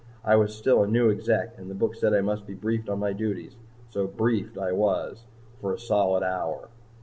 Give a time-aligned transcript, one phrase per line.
[0.23, 2.97] I was still a new Exec, and the book said I must be briefed on
[2.97, 3.55] my duties.
[3.91, 5.25] So "briefed" I was
[5.59, 6.69] for a solid hour.